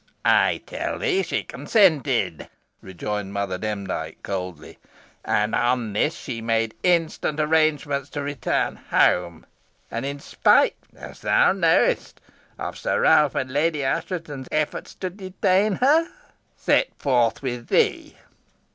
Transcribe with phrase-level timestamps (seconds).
[0.25, 2.49] "I tell thee she consented,"
[2.81, 4.79] rejoined Mother Demdike, coldly;
[5.23, 9.45] "and on this she made instant arrangements to return home,
[9.91, 12.19] and in spite as thou know'st
[12.57, 16.07] of Sir Ralph and Lady Assheton's efforts to detain her,
[16.55, 18.17] set forth with thee."